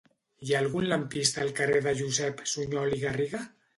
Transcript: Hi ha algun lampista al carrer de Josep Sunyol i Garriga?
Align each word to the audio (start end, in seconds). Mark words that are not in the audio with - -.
Hi 0.47 0.53
ha 0.53 0.61
algun 0.63 0.87
lampista 0.93 1.43
al 1.45 1.53
carrer 1.59 1.81
de 1.89 1.95
Josep 2.01 2.43
Sunyol 2.55 2.97
i 2.97 3.03
Garriga? 3.05 3.45